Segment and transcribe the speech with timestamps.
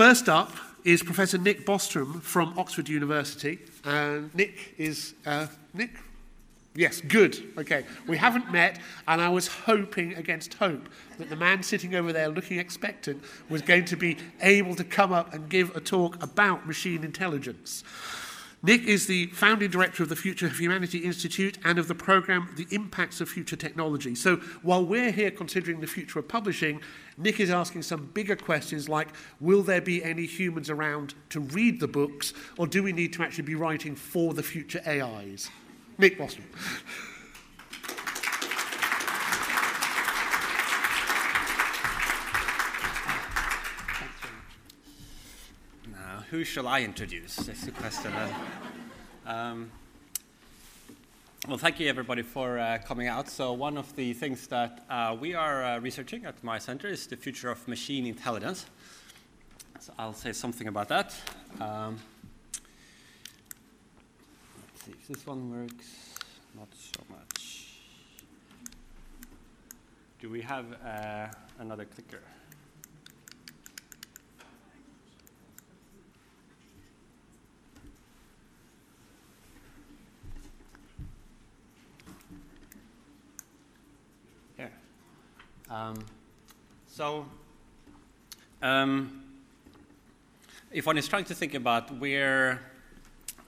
[0.00, 3.58] First up is Professor Nick Bostrom from Oxford University.
[3.84, 5.90] And Nick is, uh, Nick?
[6.74, 7.52] Yes, good.
[7.58, 7.84] Okay.
[8.08, 12.30] We haven't met, and I was hoping against hope that the man sitting over there
[12.30, 16.66] looking expectant was going to be able to come up and give a talk about
[16.66, 17.84] machine intelligence.
[18.62, 22.52] Nick is the founding director of the Future of Humanity Institute and of the program
[22.56, 24.14] The Impacts of Future Technology.
[24.14, 26.82] So while we're here considering the future of publishing,
[27.16, 29.08] Nick is asking some bigger questions like
[29.40, 33.22] will there be any humans around to read the books, or do we need to
[33.22, 35.48] actually be writing for the future AIs?
[35.96, 36.44] Nick Bostrom.
[46.30, 47.34] who shall I introduce?
[47.34, 48.12] That's the question.
[49.26, 49.68] Um,
[51.48, 53.28] well, thank you everybody for uh, coming out.
[53.28, 57.08] So one of the things that uh, we are uh, researching at my center is
[57.08, 58.66] the future of machine intelligence.
[59.80, 61.16] So I'll say something about that.
[61.60, 61.98] Um,
[64.68, 66.14] let's see if this one works.
[66.56, 67.74] Not so much.
[70.20, 71.26] Do we have uh,
[71.58, 72.22] another clicker?
[85.70, 86.04] Um,
[86.88, 87.26] so,
[88.60, 89.22] um,
[90.80, 92.62] if one is trying to think about where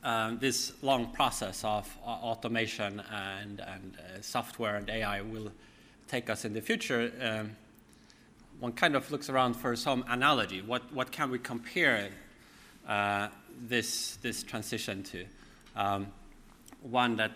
[0.04, 5.50] um, this long process of uh, automation and, and uh, software and AI will
[6.08, 7.56] take us in the future, um,
[8.60, 10.60] one kind of looks around for some analogy.
[10.60, 12.10] What, what can we compare
[12.86, 13.28] uh,
[13.66, 15.24] this, this transition to?
[15.74, 16.08] Um,
[16.82, 17.32] one that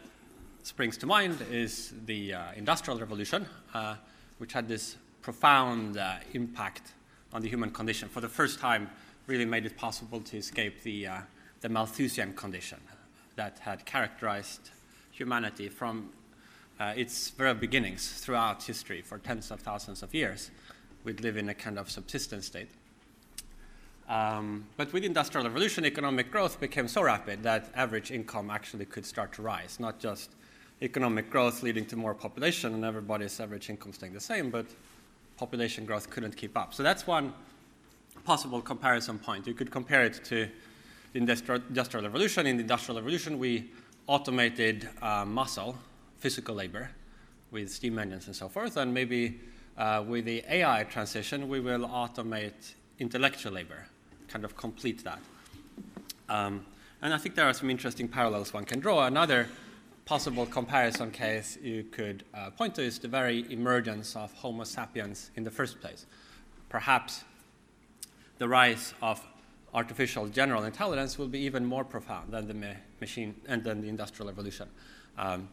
[0.62, 3.46] springs to mind is the uh, Industrial Revolution.
[3.72, 3.94] Uh,
[4.36, 6.92] which had this profound uh, impact
[7.32, 8.06] on the human condition.
[8.06, 8.90] For the first time,
[9.26, 11.18] really made it possible to escape the, uh,
[11.60, 12.80] the Malthusian condition
[13.34, 14.70] that had characterized
[15.10, 16.10] humanity from
[16.78, 20.50] uh, its very beginnings throughout history for tens of thousands of years.
[21.04, 22.68] We'd live in a kind of subsistence state.
[24.08, 29.04] Um, but with Industrial Revolution, economic growth became so rapid that average income actually could
[29.04, 30.30] start to rise, not just
[30.82, 34.66] economic growth leading to more population and everybody's average income staying the same, but
[35.36, 36.72] population growth couldn't keep up.
[36.72, 37.32] So that's one
[38.26, 39.46] possible comparison point.
[39.46, 40.48] You could compare it to
[41.12, 42.44] the Industrial Revolution.
[42.46, 43.70] In the Industrial Revolution, we
[44.08, 45.78] automated uh, muscle,
[46.18, 46.90] physical labor,
[47.52, 49.38] with steam engines and so forth, and maybe
[49.78, 53.86] uh, with the AI transition, we will automate intellectual labor,
[54.26, 55.20] kind of complete that.
[56.28, 56.66] Um,
[57.02, 59.06] and I think there are some interesting parallels one can draw.
[59.06, 59.48] Another
[60.04, 65.30] possible comparison case you could uh, point to is the very emergence of Homo sapiens
[65.36, 66.06] in the first place.
[66.68, 67.22] Perhaps
[68.38, 69.20] the rise of
[69.74, 73.88] artificial general intelligence will be even more profound than the ma- machine and than the
[73.88, 74.68] industrial revolution.
[75.18, 75.48] Um,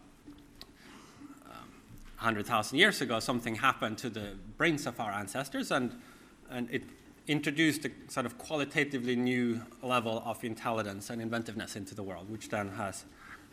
[1.46, 1.70] um,
[2.18, 5.92] 100,000 years ago, something happened to the brains of our ancestors, and,
[6.50, 6.84] and it
[7.28, 12.50] introduced a sort of qualitatively new level of intelligence and inventiveness into the world, which
[12.50, 13.06] then has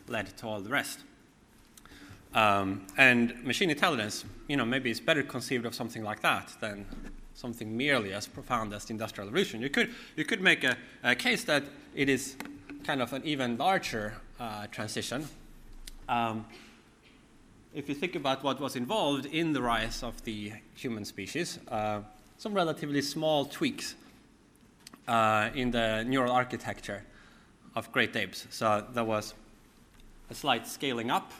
[0.07, 0.99] led to all the rest.
[2.33, 6.85] Um, and machine intelligence, you know, maybe it's better conceived of something like that than
[7.35, 9.61] something merely as profound as the Industrial Revolution.
[9.61, 11.63] You could, you could make a, a case that
[11.95, 12.35] it is
[12.83, 15.27] kind of an even larger uh, transition.
[16.09, 16.45] Um,
[17.73, 22.01] if you think about what was involved in the rise of the human species, uh,
[22.37, 23.95] some relatively small tweaks
[25.07, 27.03] uh, in the neural architecture
[27.75, 28.47] of great apes.
[28.49, 29.33] So there was
[30.29, 31.31] a slight scaling up.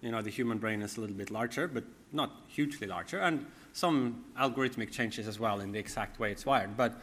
[0.00, 3.46] You know, the human brain is a little bit larger, but not hugely larger, and
[3.72, 6.76] some algorithmic changes as well in the exact way it's wired.
[6.76, 6.94] But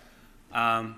[0.51, 0.95] um,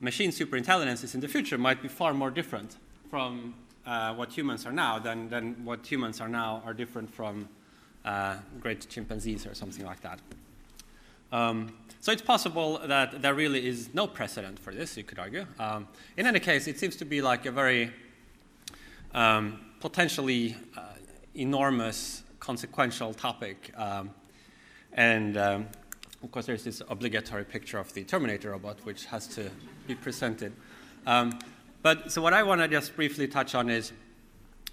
[0.00, 2.76] machine superintelligences in the future might be far more different
[3.10, 3.54] from
[3.86, 7.48] uh, what humans are now than, than what humans are now are different from
[8.04, 10.18] uh, great chimpanzees or something like that.
[11.30, 15.46] Um, so it's possible that there really is no precedent for this, you could argue.
[15.58, 17.92] Um, in any case, it seems to be like a very
[19.14, 20.82] um, potentially uh,
[21.34, 23.72] enormous consequential topic.
[23.76, 24.10] Um,
[24.94, 25.66] and um,
[26.22, 29.50] of course, there's this obligatory picture of the Terminator robot, which has to
[29.86, 30.52] be presented.
[31.06, 31.38] Um,
[31.82, 33.92] but so, what I want to just briefly touch on is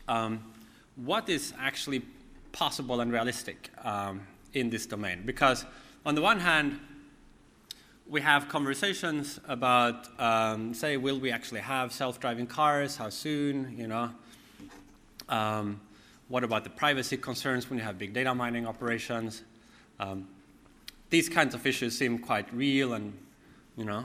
[0.07, 0.43] um,
[0.95, 2.03] what is actually
[2.51, 4.21] possible and realistic um,
[4.53, 5.23] in this domain.
[5.25, 5.65] Because,
[6.05, 6.79] on the one hand,
[8.07, 12.95] we have conversations about, um, say, will we actually have self-driving cars?
[12.95, 13.75] How soon?
[13.77, 14.11] You know,
[15.29, 15.79] um,
[16.27, 19.43] what about the privacy concerns when you have big data mining operations?
[19.99, 20.27] Um,
[21.09, 23.13] these kinds of issues seem quite real and
[23.79, 24.03] you know,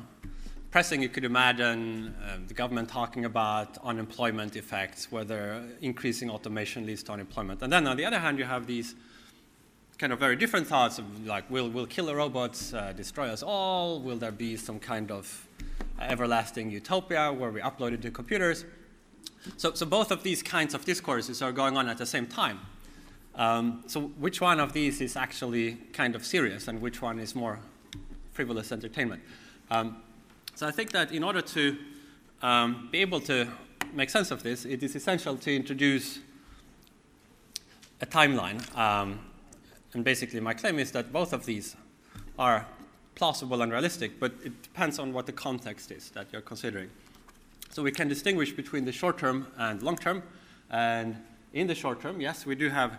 [0.70, 7.02] pressing, you could imagine um, the government talking about unemployment effects, whether increasing automation leads
[7.02, 7.60] to unemployment.
[7.60, 8.94] And then on the other hand, you have these
[9.98, 14.00] kind of very different thoughts of like, will, will killer robots uh, destroy us all?
[14.00, 15.46] Will there be some kind of
[16.00, 18.64] everlasting utopia where we upload it to computers?
[19.56, 22.60] So, so both of these kinds of discourses are going on at the same time.
[23.36, 27.34] Um, so which one of these is actually kind of serious and which one is
[27.34, 27.58] more
[28.32, 29.22] frivolous entertainment?
[29.70, 29.96] Um,
[30.54, 31.76] so I think that in order to
[32.42, 33.48] um, be able to
[33.92, 36.20] make sense of this, it is essential to introduce
[38.00, 38.60] a timeline.
[38.76, 39.18] Um,
[39.94, 41.76] and basically, my claim is that both of these
[42.38, 42.66] are
[43.14, 46.90] plausible and realistic, but it depends on what the context is that you're considering.
[47.70, 50.22] So we can distinguish between the short term and long term.
[50.70, 51.16] And
[51.52, 52.98] in the short term, yes, we do have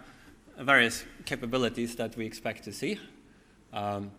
[0.59, 2.99] various capabilities that we expect to see.
[3.73, 4.11] Um,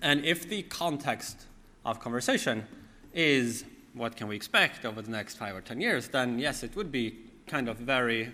[0.00, 1.46] and if the context
[1.84, 2.66] of conversation
[3.14, 3.64] is
[3.94, 6.90] what can we expect over the next five or ten years, then yes, it would
[6.90, 8.32] be kind of very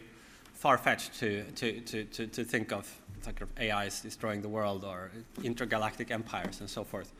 [0.54, 5.10] far-fetched to, to, to, to, to think of like AIs destroying the world or
[5.44, 7.12] intergalactic empires and so forth.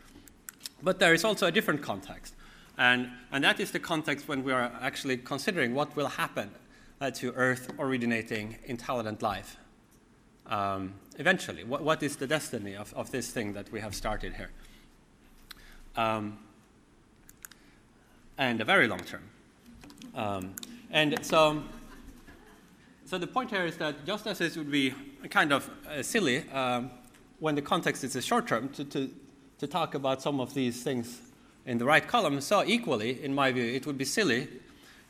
[0.83, 2.35] But there is also a different context.
[2.79, 6.51] And, and that is the context when we are actually considering what will happen
[7.01, 9.57] uh, to Earth originating intelligent life
[10.49, 11.65] um, eventually.
[11.65, 14.51] What, what is the destiny of, of this thing that we have started here?
[15.99, 16.39] um,
[18.39, 19.23] and a very long term.
[20.15, 20.55] Um,
[20.91, 21.63] and so,
[23.05, 24.95] so the point here is that just as it would be
[25.29, 26.91] kind of uh, silly um,
[27.41, 29.11] when the context is a short term to, to,
[29.59, 31.21] to talk about some of these things
[31.67, 34.49] in the right column, so equally, in my view, it would be silly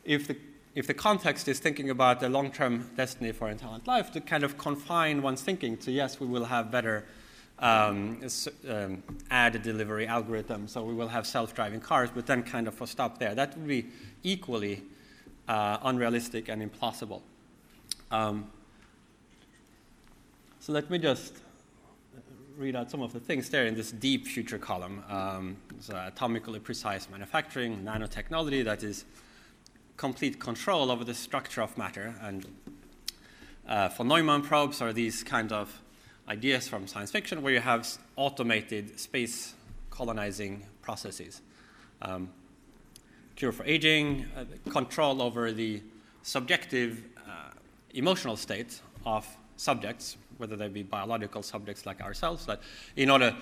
[0.03, 0.35] if the,
[0.75, 4.43] if the context is thinking about the long term destiny for intelligent life to kind
[4.43, 7.05] of confine one's thinking to, yes, we will have better
[7.59, 8.21] um,
[8.69, 13.17] um, ad delivery algorithm, so we will have self-driving cars, but then kind of stop
[13.17, 13.35] there.
[13.35, 13.87] That would be
[14.23, 14.83] equally
[15.47, 17.21] uh, unrealistic and implausible.
[18.11, 18.47] Um,
[20.59, 21.33] so let me just
[22.57, 25.03] read out some of the things there in this deep future column.
[25.09, 29.05] Um, so atomically precise manufacturing, nanotechnology, that is
[29.99, 32.15] complete control over the structure of matter.
[32.21, 32.45] And
[33.67, 35.81] uh, von Neumann probes are these kind of
[36.29, 37.85] ideas from science fiction where you have
[38.15, 39.55] automated space
[39.89, 41.41] colonizing processes.
[42.01, 42.29] Um,
[43.35, 45.81] cure for aging, uh, control over the
[46.23, 47.51] subjective uh,
[47.93, 52.61] emotional state of subjects, whether they be biological subjects like ourselves, that
[52.95, 53.35] in order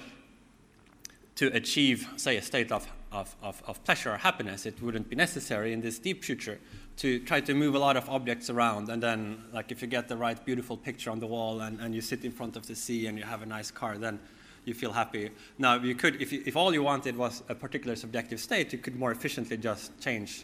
[1.36, 5.16] to achieve, say, a state of, of, of, of pleasure or happiness, it wouldn't be
[5.16, 6.60] necessary in this deep future
[6.98, 8.90] to try to move a lot of objects around.
[8.90, 11.94] And then, like, if you get the right beautiful picture on the wall and, and
[11.94, 14.20] you sit in front of the sea and you have a nice car, then
[14.66, 15.30] you feel happy.
[15.58, 18.80] Now, you could, if, you, if all you wanted was a particular subjective state, you
[18.80, 20.44] could more efficiently just change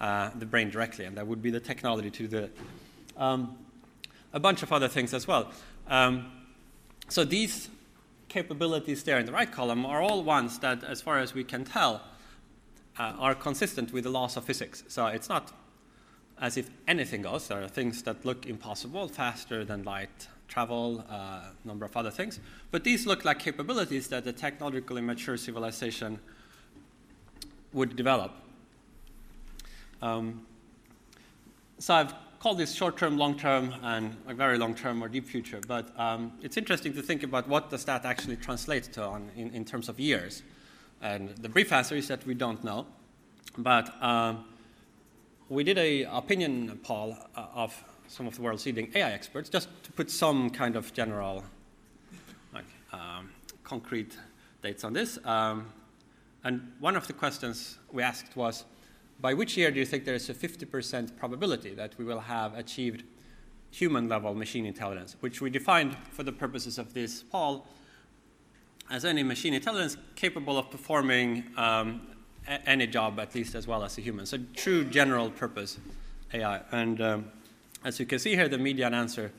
[0.00, 2.56] uh, the brain directly, and that would be the technology to do it.
[3.16, 3.56] Um,
[4.32, 5.50] a bunch of other things as well.
[5.88, 6.30] Um,
[7.08, 7.68] so these
[8.28, 11.64] capabilities there in the right column are all ones that, as far as we can
[11.64, 12.02] tell,
[12.98, 14.84] uh, are consistent with the laws of physics.
[14.88, 15.52] So it's not
[16.40, 17.48] as if anything goes.
[17.48, 22.10] There are things that look impossible, faster than light travel, a uh, number of other
[22.10, 22.40] things.
[22.70, 26.20] But these look like capabilities that a technologically mature civilization
[27.72, 28.32] would develop.
[30.00, 30.46] Um,
[31.78, 35.60] so I've called this short-term, long-term, and a very long-term or deep future.
[35.66, 39.52] But um, it's interesting to think about what does that actually translate to on, in,
[39.52, 40.42] in terms of years.
[41.02, 42.86] And the brief answer is that we don't know.
[43.56, 44.44] But um,
[45.48, 49.68] we did a opinion poll uh, of some of the world's leading AI experts, just
[49.82, 51.44] to put some kind of general,
[52.54, 53.30] like, um,
[53.64, 54.16] concrete
[54.62, 55.18] dates on this.
[55.24, 55.72] Um,
[56.44, 58.64] and one of the questions we asked was,
[59.20, 62.54] by which year do you think there is a 50% probability that we will have
[62.56, 63.02] achieved
[63.70, 67.66] human-level machine intelligence, which we defined for the purposes of this poll
[68.90, 72.00] as any machine intelligence capable of performing um,
[72.66, 74.24] any job at least as well as a human.
[74.24, 75.78] So true general purpose
[76.32, 76.60] AI.
[76.72, 77.32] And um,
[77.84, 79.32] as you can see here, the median answer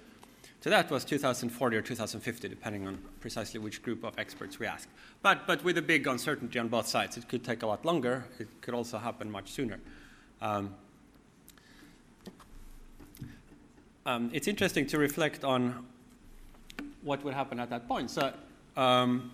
[0.61, 4.89] to that was 2040 or 2050, depending on precisely which group of experts we ask.
[5.21, 8.25] But, but with a big uncertainty on both sides, it could take a lot longer.
[8.39, 9.79] It could also happen much sooner.
[10.41, 10.75] Um,
[14.05, 15.85] um, it's interesting to reflect on
[17.03, 18.09] what would happen at that point.
[18.09, 18.33] So
[18.75, 19.31] um,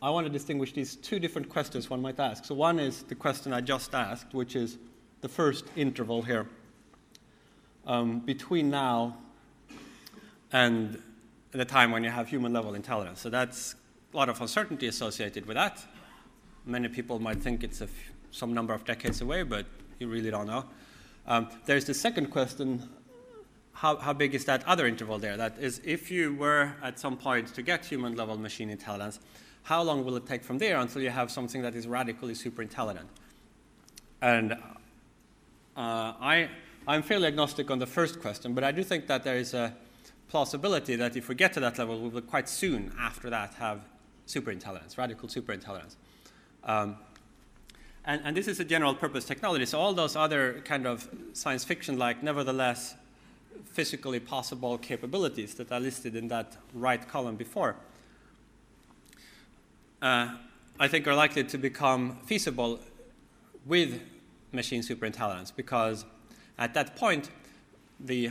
[0.00, 2.44] I want to distinguish these two different questions one might ask.
[2.44, 4.78] So, one is the question I just asked, which is
[5.20, 6.48] the first interval here
[7.86, 9.16] um, between now
[10.52, 11.00] and
[11.50, 13.20] the time when you have human level intelligence.
[13.20, 13.74] So, that's
[14.12, 15.84] a lot of uncertainty associated with that.
[16.64, 17.82] Many people might think it's
[18.30, 19.66] some number of decades away, but
[19.98, 20.64] you really don't know.
[21.26, 22.88] Um, there's the second question
[23.74, 25.36] how, how big is that other interval there?
[25.36, 29.18] That is, if you were at some point to get human level machine intelligence,
[29.64, 32.62] how long will it take from there until you have something that is radically super
[32.62, 33.08] intelligent?
[34.20, 34.56] And uh,
[35.76, 36.48] I,
[36.86, 39.74] I'm fairly agnostic on the first question, but I do think that there is a
[40.32, 43.82] plausibility that if we get to that level, we will quite soon after that have
[44.26, 45.94] superintelligence, radical superintelligence.
[46.64, 46.96] Um,
[48.06, 51.64] and, and, this is a general purpose technology, so all those other kind of science
[51.64, 52.94] fiction like, nevertheless,
[53.66, 57.76] physically possible capabilities that are listed in that right column before,
[60.00, 60.34] uh,
[60.80, 62.80] I think are likely to become feasible
[63.66, 64.00] with
[64.50, 66.06] machine superintelligence because
[66.56, 67.30] at that point,
[68.00, 68.30] the,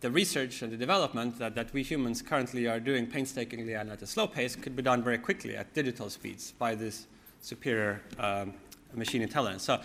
[0.00, 4.00] the research and the development that, that we humans currently are doing painstakingly and at
[4.00, 7.06] a slow pace could be done very quickly at digital speeds by this
[7.40, 8.54] superior um,
[8.94, 9.62] machine intelligence.
[9.62, 9.80] So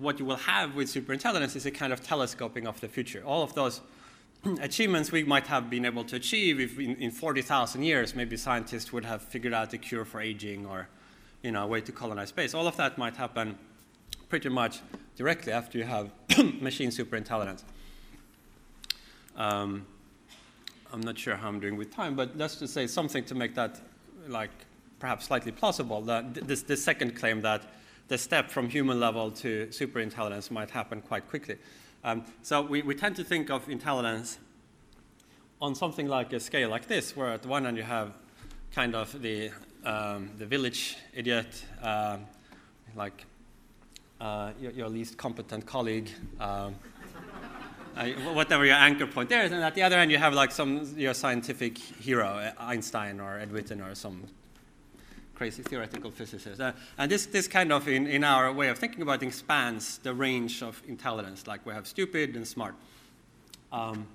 [0.00, 3.22] what you will have with superintelligence is a kind of telescoping of the future.
[3.24, 3.80] All of those
[4.60, 8.92] achievements we might have been able to achieve if in, in 40,000 years maybe scientists
[8.92, 10.88] would have figured out a cure for aging or
[11.42, 12.54] you know, a way to colonize space.
[12.54, 13.58] All of that might happen
[14.28, 14.80] pretty much
[15.16, 16.10] directly after you have
[16.60, 17.62] machine superintelligence.
[19.36, 19.86] Um,
[20.92, 23.54] I'm not sure how I'm doing with time, but let's just say something to make
[23.54, 23.80] that
[24.28, 24.50] like
[24.98, 26.02] perhaps slightly plausible.
[26.02, 27.62] That this, this second claim that
[28.08, 31.56] the step from human level to superintelligence might happen quite quickly.
[32.04, 34.38] Um, so we, we tend to think of intelligence
[35.60, 38.12] on something like a scale like this, where at one end you have
[38.74, 39.50] kind of the,
[39.84, 42.18] um, the village idiot, uh,
[42.96, 43.24] like
[44.20, 46.10] uh, your, your, least competent colleague,
[46.40, 46.74] um,
[47.96, 50.50] uh, whatever your anchor point there is, and at the other end you have like
[50.50, 54.22] some your scientific hero, Einstein or Ed Witten or some
[55.42, 56.60] crazy theoretical physicist.
[56.60, 60.14] Uh, and this, this kind of, in, in our way of thinking about expands the
[60.14, 61.48] range of intelligence.
[61.48, 62.76] Like we have stupid and smart.
[63.72, 64.06] Um,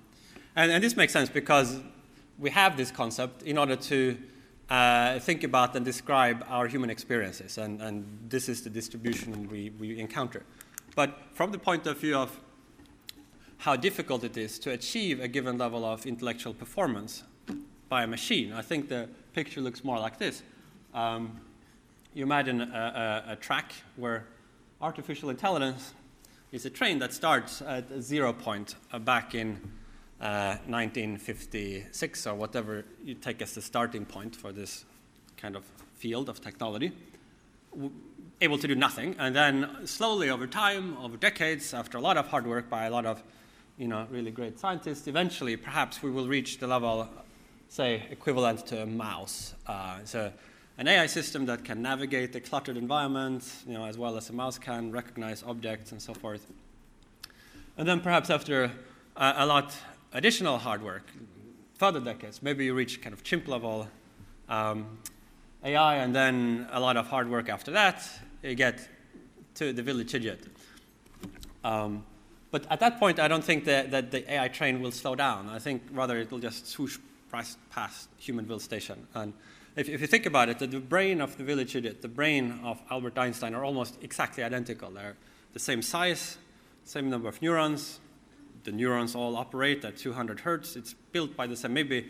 [0.56, 1.80] and, and, this makes sense because
[2.38, 4.16] we have this concept in order to
[4.70, 7.58] uh, think about and describe our human experiences.
[7.58, 10.44] And, and this is the distribution we, we encounter.
[10.94, 12.40] But from the point of view of
[13.58, 17.24] how difficult it is to achieve a given level of intellectual performance
[17.88, 20.42] by a machine, I think the picture looks more like this.
[20.94, 21.40] Um,
[22.14, 24.26] you imagine a, a, a, track where
[24.80, 25.94] artificial intelligence
[26.52, 29.60] is a train that starts at zero point uh, back in
[30.20, 34.84] uh, 1956 or whatever you take as the starting point for this
[35.36, 35.64] kind of
[35.96, 36.92] field of technology,
[38.40, 39.14] able to do nothing.
[39.18, 42.90] And then slowly over time, over decades, after a lot of hard work by a
[42.90, 43.22] lot of
[43.78, 47.08] you know, really great scientists, eventually perhaps we will reach the level,
[47.68, 49.54] say, equivalent to a mouse.
[49.66, 50.32] Uh, so
[50.78, 54.32] an AI system that can navigate a cluttered environment, you know, as well as a
[54.32, 56.46] mouse can, recognize objects, and so forth.
[57.76, 58.72] And then perhaps after
[59.16, 59.76] a, a lot
[60.12, 61.06] additional hard work,
[61.74, 63.86] further decades, maybe you reach kind of chimp level
[64.48, 64.98] um,
[65.62, 68.02] AI, and then a lot of hard work after that,
[68.42, 68.88] you get
[69.54, 70.40] to the village idiot.
[71.62, 72.04] Um,
[72.50, 75.48] but at that point, I don't think that, that the AI train will slow down.
[75.48, 76.98] I think rather it will just swoosh
[77.30, 79.06] past Humanville station.
[79.14, 79.34] And
[79.76, 82.60] if, if you think about it, the, the brain of the village idiot, the brain
[82.64, 84.90] of Albert Einstein are almost exactly identical.
[84.90, 85.16] They're
[85.52, 86.38] the same size,
[86.84, 88.00] same number of neurons.
[88.64, 90.74] The neurons all operate at 200 hertz.
[90.74, 91.74] It's built by the same.
[91.74, 92.08] Maybe,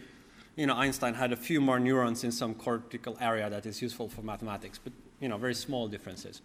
[0.56, 4.08] you know, Einstein had a few more neurons in some cortical area that is useful
[4.08, 6.42] for mathematics, but you know, very small differences.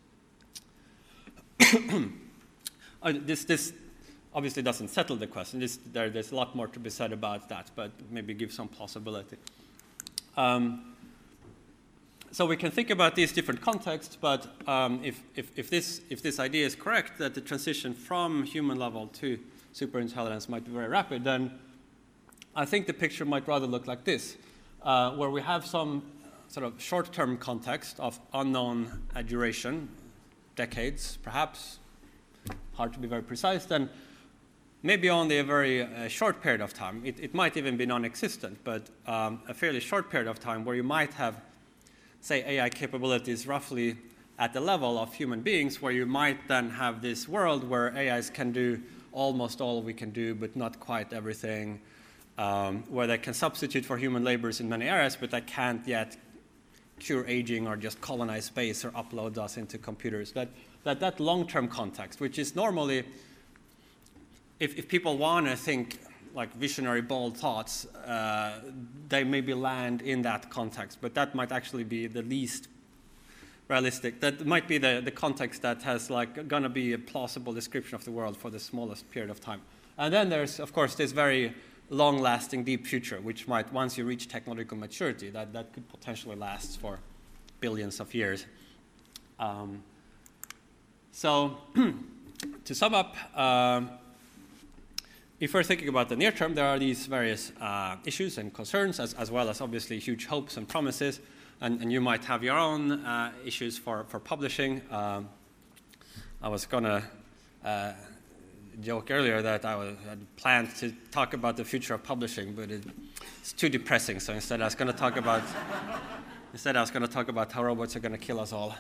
[3.04, 3.74] Uh, this, this
[4.36, 5.60] obviously doesn't settle the question.
[5.60, 8.68] This, there, there's a lot more to be said about that, but maybe give some
[8.68, 9.38] plausibility.
[10.36, 10.94] Um,
[12.32, 16.24] so we can think about these different contexts, but um, if, if, if, this, if
[16.24, 19.38] this idea is correct, that the transition from human level to
[19.76, 21.52] superintelligence might be very rapid, then
[22.56, 24.36] I think the picture might rather look like this,
[24.82, 26.04] uh, where we have some
[26.48, 29.90] sort of short-term context of unknown duration,
[30.56, 31.78] decades perhaps,
[32.74, 33.90] hard to be very precise, then
[34.84, 37.02] maybe only a very uh, short period of time.
[37.06, 40.76] It, it, might even be non-existent, but um, a fairly short period of time where
[40.76, 41.42] you might have
[42.24, 43.98] say, AI capabilities roughly
[44.40, 48.30] at the level of human beings, where you might then have this world where AIs
[48.30, 51.80] can do almost all we can do, but not quite everything,
[52.38, 56.18] um, where they can substitute for human labors in many areas, but they can't yet
[56.98, 60.32] cure aging or just colonize space or upload us into computers.
[60.32, 60.48] That,
[60.86, 63.04] that, that long term context, which is normally,
[64.64, 66.00] if, if people want to think
[66.34, 68.62] like visionary, bold thoughts, uh,
[69.10, 72.70] they maybe land in that context, but that might actually be the least
[73.68, 74.20] realistic.
[74.22, 78.06] That might be the, the context that has like gonna be a plausible description of
[78.06, 79.62] the world for the smallest period of time.
[79.98, 81.54] And then there's, of course, this very
[81.90, 86.80] long-lasting deep future, which might, once you reach technological maturity, that, that could potentially last
[86.80, 87.00] for
[87.60, 88.48] billions of years.
[89.40, 89.84] Um,
[91.12, 91.58] so,
[92.66, 93.92] to sum up, um,
[95.44, 98.98] if we're thinking about the near term, there are these various uh, issues and concerns,
[98.98, 101.20] as, as, well as obviously huge hopes and promises.
[101.60, 104.82] And, and you might have your own uh, issues for, for publishing.
[104.90, 105.28] Um,
[106.42, 107.04] I was going to
[107.66, 107.92] uh,
[108.80, 112.72] joke earlier that I was, had planned to talk about the future of publishing, but
[112.72, 112.86] it,
[113.42, 114.22] it's too depressing.
[114.22, 115.44] So instead, I was going to talk about
[116.54, 118.78] instead I was going to talk about how robots are going to kill us all.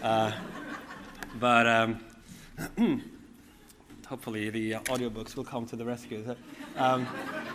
[0.00, 0.30] Uh,
[1.40, 2.00] but um,
[4.08, 6.36] hopefully, the audiobooks will come to the rescue.
[6.76, 7.06] Um,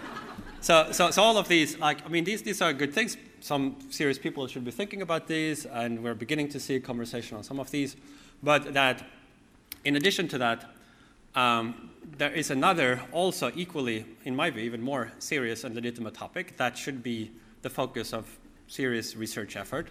[0.61, 3.17] so, so, so all of these, like, I mean, these, these are good things.
[3.39, 7.37] Some serious people should be thinking about these, and we're beginning to see a conversation
[7.37, 7.95] on some of these.
[8.43, 9.07] But that,
[9.83, 10.69] in addition to that,
[11.35, 16.57] um, there is another, also equally, in my view, even more serious and legitimate topic
[16.57, 17.31] that should be
[17.61, 19.87] the focus of serious research effort,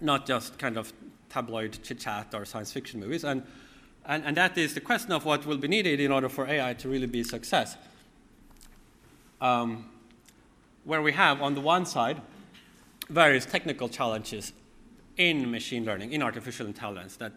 [0.00, 0.92] not just kind of
[1.28, 3.24] tabloid chit chat or science fiction movies.
[3.24, 3.42] And,
[4.06, 6.74] and, and that is the question of what will be needed in order for AI
[6.74, 7.76] to really be a success.
[9.40, 9.90] Um,
[10.84, 12.22] where we have, on the one side,
[13.10, 14.52] various technical challenges
[15.16, 17.32] in machine learning, in artificial intelligence, that,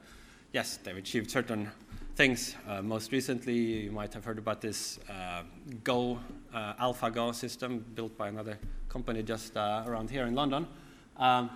[0.54, 1.70] yes, they've achieved certain
[2.16, 2.56] things.
[2.68, 5.42] Uh, most recently, you might have heard about this uh,
[5.84, 6.20] Go,
[6.54, 8.60] uh, AlphaGo system built by another
[8.90, 10.68] company just uh, around here in London.
[11.18, 11.50] Um,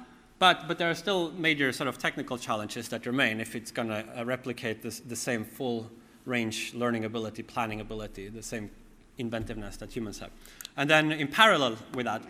[0.44, 3.88] but, but there are still major sort of technical challenges that remain if it's going
[3.88, 5.90] to uh, replicate this, the same full
[6.26, 8.70] range learning ability, planning ability, the same
[9.18, 10.32] inventiveness that humans have.
[10.76, 12.24] And then in parallel with that,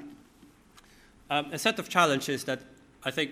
[1.31, 2.59] um, a set of challenges that
[3.03, 3.31] I think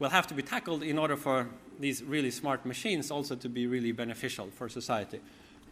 [0.00, 3.68] will have to be tackled in order for these really smart machines also to be
[3.68, 5.20] really beneficial for society.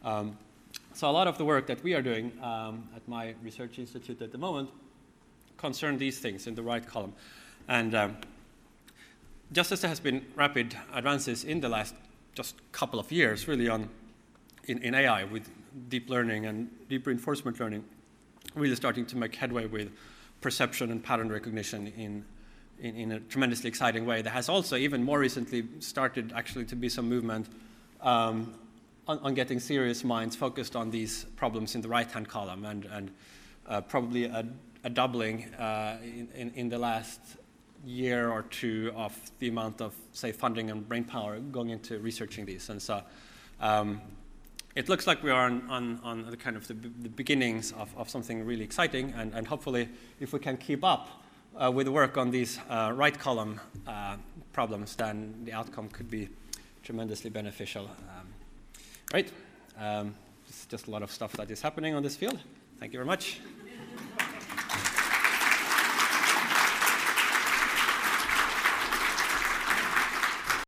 [0.04, 0.38] Um,
[0.92, 4.22] so a lot of the work that we are doing um, at my research institute
[4.22, 4.70] at the moment
[5.56, 7.14] concern these things in the right column.
[7.66, 8.16] And um,
[9.52, 11.94] just as there has been rapid advances in the last
[12.34, 13.88] just couple of years, really, on
[14.66, 15.48] in, in AI with
[15.88, 17.84] deep learning and deep reinforcement learning,
[18.54, 19.90] really starting to make headway with
[20.40, 22.24] perception and pattern recognition in,
[22.80, 24.22] in, in, a tremendously exciting way.
[24.22, 27.48] There has also, even more recently, started actually to be some movement
[28.00, 28.54] um,
[29.08, 32.84] on, on, getting serious minds focused on these problems in the right hand column, and,
[32.86, 33.10] and
[33.66, 34.46] uh, probably a,
[34.84, 35.98] a doubling uh,
[36.34, 37.20] in, in, the last
[37.84, 42.44] year or two of the amount of, say, funding and brain power going into researching
[42.46, 42.68] these.
[42.68, 43.02] And so
[43.60, 44.00] um,
[44.74, 47.96] it looks like we are on, on, on the kind of the, the beginnings of,
[47.96, 49.12] of, something really exciting.
[49.16, 49.88] And, and, hopefully,
[50.20, 51.08] if we can keep up
[51.56, 54.16] uh, with work on these uh, right column uh,
[54.52, 56.28] problems, then the outcome could be
[56.82, 57.84] tremendously beneficial.
[57.84, 58.28] Um,
[59.12, 59.30] right?
[59.78, 60.14] Um,
[60.48, 62.38] it's just a lot of stuff that is happening on this field.
[62.80, 63.40] Thank you very much.